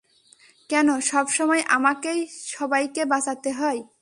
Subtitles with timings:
[0.69, 2.19] কেন সবসময় আমাকেই
[2.49, 3.81] সবাইকে বাঁচাতে হয়?